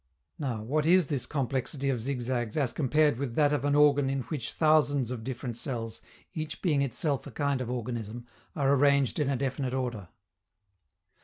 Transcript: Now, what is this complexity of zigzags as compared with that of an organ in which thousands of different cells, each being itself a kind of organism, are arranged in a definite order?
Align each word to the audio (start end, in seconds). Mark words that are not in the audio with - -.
Now, 0.39 0.63
what 0.63 0.87
is 0.87 1.05
this 1.09 1.27
complexity 1.27 1.87
of 1.91 2.01
zigzags 2.01 2.57
as 2.57 2.73
compared 2.73 3.19
with 3.19 3.35
that 3.35 3.53
of 3.53 3.63
an 3.65 3.75
organ 3.75 4.09
in 4.09 4.21
which 4.23 4.51
thousands 4.51 5.11
of 5.11 5.23
different 5.23 5.57
cells, 5.57 6.01
each 6.33 6.59
being 6.63 6.81
itself 6.81 7.27
a 7.27 7.31
kind 7.31 7.61
of 7.61 7.69
organism, 7.69 8.25
are 8.55 8.73
arranged 8.73 9.19
in 9.19 9.29
a 9.29 9.35
definite 9.37 9.75
order? 9.75 10.07